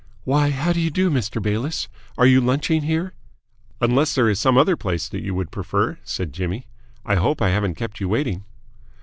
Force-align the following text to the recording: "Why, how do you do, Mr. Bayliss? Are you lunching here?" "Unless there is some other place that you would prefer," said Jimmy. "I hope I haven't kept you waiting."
"Why, 0.23 0.49
how 0.49 0.73
do 0.73 0.79
you 0.81 0.89
do, 0.89 1.11
Mr. 1.11 1.39
Bayliss? 1.39 1.87
Are 2.17 2.25
you 2.25 2.41
lunching 2.41 2.81
here?" 2.81 3.13
"Unless 3.79 4.15
there 4.15 4.27
is 4.29 4.39
some 4.39 4.57
other 4.57 4.75
place 4.75 5.07
that 5.07 5.21
you 5.23 5.35
would 5.35 5.51
prefer," 5.51 5.99
said 6.03 6.33
Jimmy. 6.33 6.65
"I 7.05 7.13
hope 7.17 7.39
I 7.39 7.49
haven't 7.49 7.75
kept 7.75 7.99
you 7.99 8.09
waiting." 8.09 8.43